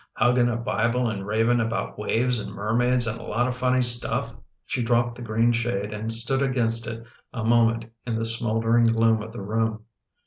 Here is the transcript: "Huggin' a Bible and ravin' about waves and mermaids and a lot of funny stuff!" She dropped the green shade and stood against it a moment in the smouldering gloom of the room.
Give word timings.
"Huggin' 0.17 0.49
a 0.49 0.57
Bible 0.57 1.11
and 1.11 1.27
ravin' 1.27 1.59
about 1.61 1.99
waves 1.99 2.39
and 2.39 2.51
mermaids 2.51 3.05
and 3.05 3.19
a 3.19 3.23
lot 3.23 3.47
of 3.47 3.55
funny 3.55 3.83
stuff!" 3.83 4.33
She 4.65 4.81
dropped 4.81 5.13
the 5.13 5.21
green 5.21 5.51
shade 5.51 5.93
and 5.93 6.11
stood 6.11 6.41
against 6.41 6.87
it 6.87 7.03
a 7.31 7.43
moment 7.43 7.85
in 8.07 8.15
the 8.15 8.25
smouldering 8.25 8.85
gloom 8.85 9.21
of 9.21 9.31
the 9.31 9.41
room. 9.41 9.81